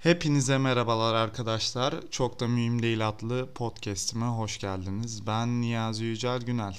Hepinize 0.00 0.58
merhabalar 0.58 1.14
arkadaşlar. 1.14 1.94
Çok 2.10 2.40
da 2.40 2.48
mühim 2.48 2.82
değil 2.82 3.08
adlı 3.08 3.52
podcast'ime 3.54 4.26
hoş 4.26 4.58
geldiniz. 4.58 5.26
Ben 5.26 5.60
Niyazi 5.60 6.04
Yücel 6.04 6.40
Günel. 6.40 6.78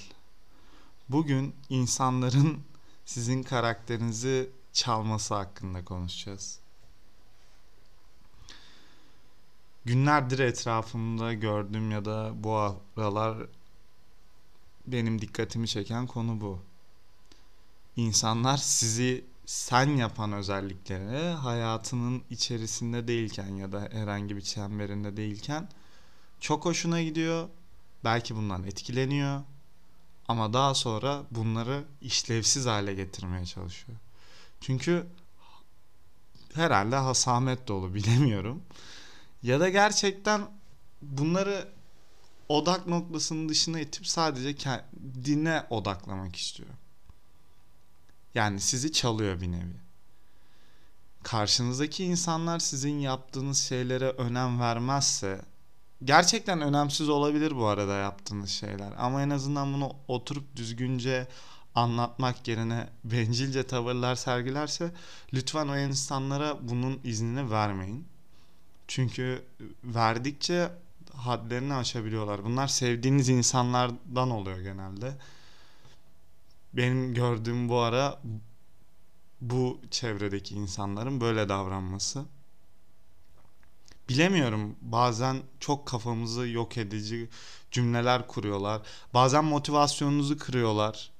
Bugün 1.09 1.55
insanların 1.69 2.59
sizin 3.05 3.43
karakterinizi 3.43 4.49
çalması 4.73 5.35
hakkında 5.35 5.85
konuşacağız. 5.85 6.59
Günlerdir 9.85 10.39
etrafımda 10.39 11.33
gördüğüm 11.33 11.91
ya 11.91 12.05
da 12.05 12.31
bu 12.35 12.57
aralar 12.97 13.37
benim 14.87 15.21
dikkatimi 15.21 15.67
çeken 15.67 16.07
konu 16.07 16.41
bu. 16.41 16.59
İnsanlar 17.95 18.57
sizi 18.57 19.25
sen 19.51 19.97
yapan 19.97 20.33
özellikleri 20.33 21.29
hayatının 21.29 22.23
içerisinde 22.29 23.07
değilken 23.07 23.55
ya 23.55 23.71
da 23.71 23.89
herhangi 23.91 24.35
bir 24.35 24.41
çemberinde 24.41 25.17
değilken 25.17 25.69
çok 26.39 26.65
hoşuna 26.65 27.01
gidiyor. 27.01 27.49
Belki 28.03 28.35
bundan 28.35 28.63
etkileniyor. 28.63 29.41
Ama 30.27 30.53
daha 30.53 30.73
sonra 30.73 31.23
bunları 31.31 31.83
işlevsiz 32.01 32.65
hale 32.65 32.93
getirmeye 32.93 33.45
çalışıyor. 33.45 33.97
Çünkü 34.61 35.07
herhalde 36.53 36.95
hasamet 36.95 37.67
dolu 37.67 37.93
bilemiyorum. 37.93 38.63
Ya 39.43 39.59
da 39.59 39.69
gerçekten 39.69 40.41
bunları 41.01 41.67
odak 42.49 42.87
noktasının 42.87 43.49
dışına 43.49 43.79
itip 43.79 44.07
sadece 44.07 44.55
kendine 44.55 45.63
odaklamak 45.69 46.35
istiyor. 46.35 46.69
Yani 48.35 48.59
sizi 48.59 48.91
çalıyor 48.91 49.41
bir 49.41 49.51
nevi. 49.51 49.81
Karşınızdaki 51.23 52.03
insanlar 52.03 52.59
sizin 52.59 52.99
yaptığınız 52.99 53.57
şeylere 53.57 54.09
önem 54.09 54.59
vermezse 54.59 55.41
gerçekten 56.03 56.61
önemsiz 56.61 57.09
olabilir 57.09 57.55
bu 57.55 57.65
arada 57.65 57.95
yaptığınız 57.95 58.49
şeyler 58.49 58.93
ama 58.97 59.21
en 59.21 59.29
azından 59.29 59.73
bunu 59.73 59.95
oturup 60.07 60.55
düzgünce 60.55 61.27
anlatmak 61.75 62.47
yerine 62.47 62.89
bencilce 63.03 63.67
tavırlar 63.67 64.15
sergilerse 64.15 64.91
lütfen 65.33 65.67
o 65.67 65.77
insanlara 65.77 66.57
bunun 66.61 66.99
iznini 67.03 67.51
vermeyin. 67.51 68.07
Çünkü 68.87 69.45
verdikçe 69.83 70.71
hadlerini 71.13 71.73
aşabiliyorlar. 71.73 72.45
Bunlar 72.45 72.67
sevdiğiniz 72.67 73.29
insanlardan 73.29 74.29
oluyor 74.29 74.59
genelde 74.59 75.17
benim 76.73 77.13
gördüğüm 77.13 77.69
bu 77.69 77.79
ara 77.79 78.21
bu 79.41 79.81
çevredeki 79.91 80.55
insanların 80.55 81.21
böyle 81.21 81.49
davranması. 81.49 82.25
Bilemiyorum 84.09 84.75
bazen 84.81 85.41
çok 85.59 85.85
kafamızı 85.85 86.47
yok 86.47 86.77
edici 86.77 87.29
cümleler 87.71 88.27
kuruyorlar. 88.27 88.81
Bazen 89.13 89.45
motivasyonunuzu 89.45 90.37
kırıyorlar. 90.37 91.11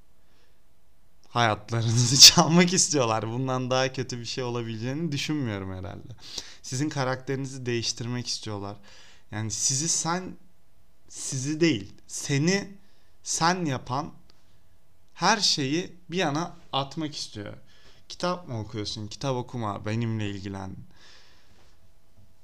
Hayatlarınızı 1.29 2.19
çalmak 2.33 2.73
istiyorlar. 2.73 3.27
Bundan 3.31 3.72
daha 3.72 3.94
kötü 3.94 4.19
bir 4.19 4.25
şey 4.25 4.44
olabileceğini 4.44 5.11
düşünmüyorum 5.11 5.73
herhalde. 5.73 6.13
Sizin 6.61 6.89
karakterinizi 6.89 7.66
değiştirmek 7.66 8.27
istiyorlar. 8.27 8.77
Yani 9.31 9.52
sizi 9.52 9.88
sen 9.88 10.38
sizi 11.09 11.59
değil, 11.61 11.94
seni 12.07 12.77
sen 13.23 13.66
yapan 13.66 14.13
her 15.22 15.38
şeyi 15.38 15.95
bir 16.11 16.17
yana 16.17 16.55
atmak 16.73 17.16
istiyor. 17.16 17.53
Kitap 18.09 18.47
mı 18.47 18.59
okuyorsun? 18.59 19.08
Kitap 19.08 19.36
okuma. 19.36 19.86
Benimle 19.86 20.30
ilgilen. 20.30 20.75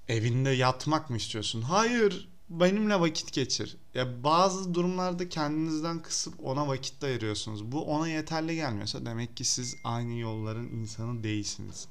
Evinde 0.07 0.49
yatmak 0.49 1.09
mı 1.09 1.17
istiyorsun? 1.17 1.61
Hayır. 1.61 2.29
Benimle 2.49 2.99
vakit 2.99 3.33
geçir. 3.33 3.77
Ya 3.93 4.23
bazı 4.23 4.73
durumlarda 4.73 5.29
kendinizden 5.29 6.01
kısıp 6.01 6.33
ona 6.43 6.67
vakit 6.67 7.03
ayırıyorsunuz. 7.03 7.71
Bu 7.71 7.85
ona 7.85 8.07
yeterli 8.07 8.55
gelmiyorsa 8.55 9.05
demek 9.05 9.37
ki 9.37 9.45
siz 9.45 9.75
aynı 9.83 10.13
yolların 10.13 10.67
insanı 10.67 11.23
değilsiniz. 11.23 11.87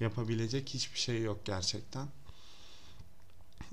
Yapabilecek 0.00 0.68
hiçbir 0.68 0.98
şey 0.98 1.22
yok 1.22 1.40
gerçekten. 1.44 2.08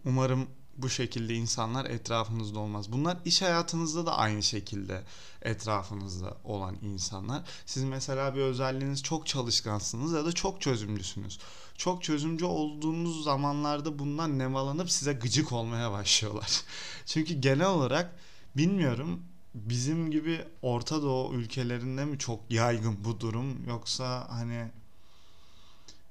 Umarım 0.06 0.48
bu 0.82 0.90
şekilde 0.90 1.34
insanlar 1.34 1.86
etrafınızda 1.86 2.60
olmaz. 2.60 2.92
Bunlar 2.92 3.18
iş 3.26 3.42
hayatınızda 3.42 4.06
da 4.06 4.18
aynı 4.18 4.44
şekilde 4.44 5.04
etrafınızda 5.42 6.38
olan 6.44 6.76
insanlar. 6.82 7.44
Siz 7.66 7.84
mesela 7.84 8.36
bir 8.36 8.42
özelliğiniz 8.42 9.04
çok 9.04 9.28
çalışkansınız 9.28 10.14
ya 10.14 10.26
da 10.26 10.32
çok 10.32 10.62
çözümlüsünüz. 10.62 11.40
Çok 11.78 12.04
çözümcü 12.04 12.46
olduğunuz 12.46 13.24
zamanlarda 13.24 14.00
bundan 14.00 14.40
nemalanıp 14.40 14.92
size 14.92 15.14
gıcık 15.14 15.52
olmaya 15.52 15.92
başlıyorlar. 15.92 16.62
Çünkü 17.06 17.34
genel 17.34 17.68
olarak 17.68 18.16
bilmiyorum 18.58 19.24
bizim 19.54 20.12
gibi 20.12 20.46
Orta 20.62 21.02
Doğu 21.02 21.34
ülkelerinde 21.34 22.06
mi 22.06 22.20
çok 22.20 22.52
yaygın 22.52 22.98
bu 23.06 23.20
durum 23.20 23.68
yoksa 23.68 24.28
hani 24.30 24.72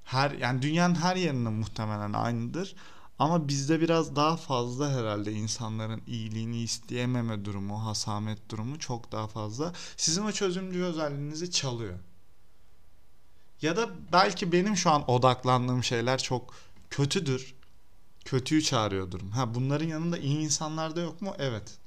her 0.04 0.30
yani 0.30 0.62
dünyanın 0.62 0.94
her 0.94 1.16
yerinde 1.16 1.48
muhtemelen 1.48 2.12
aynıdır. 2.12 2.74
Ama 3.18 3.48
bizde 3.48 3.80
biraz 3.80 4.16
daha 4.16 4.36
fazla 4.36 4.90
herhalde 4.90 5.32
insanların 5.32 6.02
iyiliğini 6.06 6.62
isteyememe 6.62 7.44
durumu, 7.44 7.86
hasamet 7.86 8.50
durumu 8.50 8.78
çok 8.78 9.12
daha 9.12 9.26
fazla. 9.26 9.72
Sizin 9.96 10.24
o 10.24 10.32
çözümcü 10.32 10.82
özelliğinizi 10.82 11.50
çalıyor. 11.50 11.98
Ya 13.62 13.76
da 13.76 13.90
belki 14.12 14.52
benim 14.52 14.76
şu 14.76 14.90
an 14.90 15.10
odaklandığım 15.10 15.84
şeyler 15.84 16.22
çok 16.22 16.54
kötüdür. 16.90 17.54
Kötüyü 18.24 18.62
çağırıyordur. 18.62 19.20
Ha 19.30 19.54
bunların 19.54 19.86
yanında 19.86 20.18
iyi 20.18 20.38
insanlar 20.38 20.96
da 20.96 21.00
yok 21.00 21.22
mu? 21.22 21.34
Evet. 21.38 21.78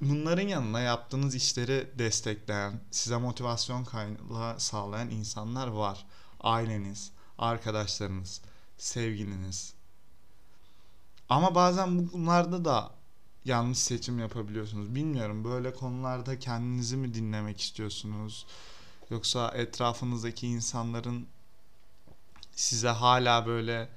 Bunların 0.00 0.48
yanına 0.48 0.80
yaptığınız 0.80 1.34
işleri 1.34 1.90
destekleyen, 1.98 2.80
size 2.90 3.16
motivasyon 3.16 3.84
kaynağı 3.84 4.60
sağlayan 4.60 5.10
insanlar 5.10 5.66
var. 5.66 6.06
Aileniz, 6.40 7.10
arkadaşlarınız 7.38 8.40
sevgiliniz. 8.78 9.74
Ama 11.28 11.54
bazen 11.54 12.12
bunlarda 12.12 12.64
da 12.64 12.90
yanlış 13.44 13.78
seçim 13.78 14.18
yapabiliyorsunuz. 14.18 14.94
Bilmiyorum 14.94 15.44
böyle 15.44 15.74
konularda 15.74 16.38
kendinizi 16.38 16.96
mi 16.96 17.14
dinlemek 17.14 17.60
istiyorsunuz? 17.60 18.46
Yoksa 19.10 19.52
etrafınızdaki 19.54 20.46
insanların 20.46 21.26
size 22.52 22.88
hala 22.88 23.46
böyle 23.46 23.88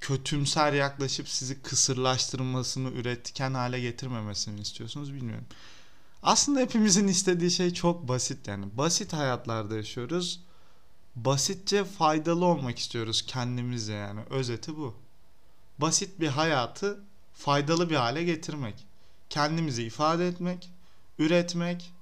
kötümser 0.00 0.72
yaklaşıp 0.72 1.28
sizi 1.28 1.62
kısırlaştırmasını, 1.62 2.90
üretken 2.90 3.54
hale 3.54 3.80
getirmemesini 3.80 4.60
istiyorsunuz 4.60 5.14
bilmiyorum. 5.14 5.46
Aslında 6.22 6.60
hepimizin 6.60 7.08
istediği 7.08 7.50
şey 7.50 7.74
çok 7.74 8.08
basit 8.08 8.48
yani. 8.48 8.66
Basit 8.76 9.12
hayatlarda 9.12 9.76
yaşıyoruz 9.76 10.40
basitçe 11.16 11.84
faydalı 11.84 12.44
olmak 12.44 12.78
istiyoruz 12.78 13.26
kendimize 13.26 13.92
yani. 13.92 14.20
Özeti 14.30 14.76
bu. 14.76 14.94
Basit 15.78 16.20
bir 16.20 16.28
hayatı 16.28 17.04
faydalı 17.34 17.90
bir 17.90 17.96
hale 17.96 18.24
getirmek. 18.24 18.86
Kendimizi 19.30 19.82
ifade 19.82 20.28
etmek, 20.28 20.70
üretmek 21.18 21.92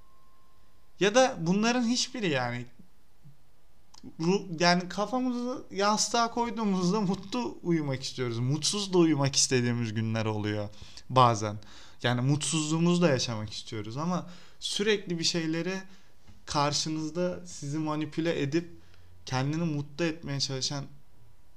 ya 1.01 1.15
da 1.15 1.37
bunların 1.41 1.85
hiçbiri 1.85 2.31
yani 2.31 2.67
yani 4.61 4.89
kafamızı 4.89 5.65
yastığa 5.71 6.31
koyduğumuzda 6.31 7.01
mutlu 7.01 7.59
uyumak 7.63 8.03
istiyoruz. 8.03 8.39
Mutsuz 8.39 8.93
da 8.93 8.99
uyumak 8.99 9.37
istediğimiz 9.37 9.95
günler 9.95 10.27
oluyor 10.27 10.69
bazen. 11.11 11.57
Yani 12.03 12.21
mutsuzluğumuzu 12.21 13.03
da 13.03 13.09
yaşamak 13.09 13.53
istiyoruz 13.53 13.97
ama 13.97 14.31
sürekli 14.61 15.19
bir 15.19 15.25
şeyleri 15.25 15.83
karşınızda 16.47 17.47
sizi 17.47 17.79
manipüle 17.79 18.43
edip 18.43 18.80
kendini 19.31 19.65
mutlu 19.65 20.05
etmeye 20.05 20.41
çalışan 20.41 20.85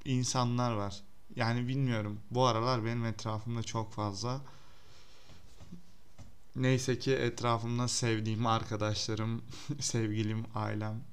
insanlar 0.05 0.71
var. 0.71 1.03
Yani 1.35 1.67
bilmiyorum. 1.67 2.19
Bu 2.31 2.45
aralar 2.45 2.85
benim 2.85 3.05
etrafımda 3.05 3.63
çok 3.63 3.93
fazla. 3.93 4.41
Neyse 6.55 6.99
ki 6.99 7.11
etrafımda 7.11 7.87
sevdiğim 7.87 8.45
arkadaşlarım, 8.45 9.41
sevgilim, 9.79 10.45
ailem 10.55 11.03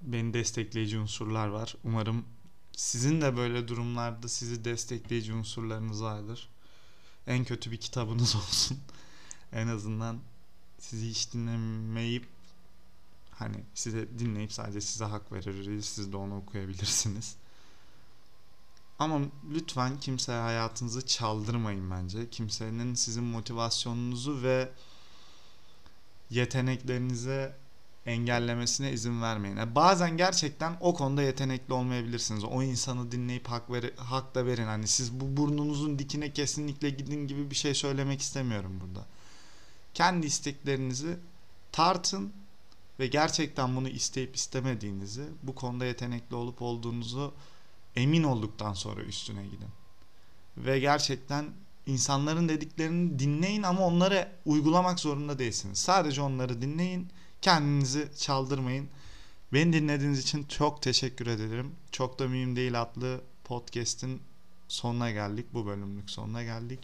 beni 0.00 0.34
destekleyici 0.34 0.98
unsurlar 0.98 1.48
var. 1.48 1.74
Umarım 1.84 2.24
sizin 2.72 3.20
de 3.20 3.36
böyle 3.36 3.68
durumlarda 3.68 4.28
sizi 4.28 4.64
destekleyici 4.64 5.32
unsurlarınız 5.32 6.02
vardır. 6.02 6.48
En 7.26 7.44
kötü 7.44 7.70
bir 7.70 7.76
kitabınız 7.80 8.36
olsun. 8.48 8.78
en 9.52 9.66
azından 9.68 10.18
sizi 10.78 11.08
hiç 11.08 11.32
dinlemeyip 11.32 12.33
Hani 13.38 13.56
size 13.74 14.18
dinleyip 14.18 14.52
sadece 14.52 14.80
size 14.80 15.04
hak 15.04 15.32
verir, 15.32 15.82
siz 15.82 16.12
de 16.12 16.16
onu 16.16 16.36
okuyabilirsiniz. 16.36 17.36
Ama 18.98 19.20
lütfen 19.54 20.00
kimseye 20.00 20.40
hayatınızı 20.40 21.06
çaldırmayın 21.06 21.90
bence. 21.90 22.30
Kimsenin 22.30 22.94
sizin 22.94 23.24
motivasyonunuzu 23.24 24.42
ve 24.42 24.70
yeteneklerinize 26.30 27.56
engellemesine 28.06 28.92
izin 28.92 29.22
vermeyin. 29.22 29.56
Yani 29.56 29.74
bazen 29.74 30.16
gerçekten 30.16 30.76
o 30.80 30.94
konuda 30.94 31.22
yetenekli 31.22 31.74
olmayabilirsiniz. 31.74 32.44
O 32.44 32.62
insanı 32.62 33.12
dinleyip 33.12 33.46
hak 33.48 33.70
ver 33.70 33.90
hak 33.96 34.34
da 34.34 34.46
verin. 34.46 34.66
Hani 34.66 34.88
siz 34.88 35.20
bu 35.20 35.36
burnunuzun 35.36 35.98
dikine 35.98 36.32
kesinlikle 36.32 36.90
gidin 36.90 37.26
gibi 37.26 37.50
bir 37.50 37.56
şey 37.56 37.74
söylemek 37.74 38.20
istemiyorum 38.20 38.80
burada. 38.80 39.06
Kendi 39.94 40.26
isteklerinizi 40.26 41.16
tartın 41.72 42.32
ve 42.98 43.06
gerçekten 43.06 43.76
bunu 43.76 43.88
isteyip 43.88 44.36
istemediğinizi, 44.36 45.24
bu 45.42 45.54
konuda 45.54 45.84
yetenekli 45.84 46.36
olup 46.36 46.62
olduğunuzu 46.62 47.34
emin 47.96 48.22
olduktan 48.22 48.72
sonra 48.72 49.02
üstüne 49.02 49.44
gidin. 49.44 49.68
Ve 50.56 50.78
gerçekten 50.78 51.46
insanların 51.86 52.48
dediklerini 52.48 53.18
dinleyin 53.18 53.62
ama 53.62 53.86
onları 53.86 54.28
uygulamak 54.44 55.00
zorunda 55.00 55.38
değilsiniz. 55.38 55.78
Sadece 55.78 56.22
onları 56.22 56.62
dinleyin, 56.62 57.08
kendinizi 57.42 58.08
çaldırmayın. 58.18 58.88
Beni 59.52 59.72
dinlediğiniz 59.72 60.18
için 60.18 60.44
çok 60.44 60.82
teşekkür 60.82 61.26
ederim. 61.26 61.72
Çok 61.90 62.18
da 62.18 62.28
mühim 62.28 62.56
değil 62.56 62.82
adlı 62.82 63.20
podcast'in 63.44 64.22
sonuna 64.68 65.10
geldik. 65.10 65.46
Bu 65.52 65.66
bölümlük 65.66 66.10
sonuna 66.10 66.42
geldik. 66.42 66.80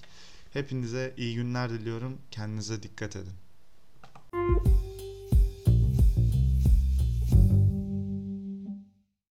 Hepinize 0.52 1.14
iyi 1.16 1.34
günler 1.34 1.70
diliyorum. 1.70 2.18
Kendinize 2.30 2.82
dikkat 2.82 3.16
edin. 3.16 3.32